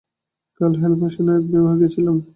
[0.59, 2.17] কাল হালফ্যাশনের এক বিবাহে গিয়েছিলাম।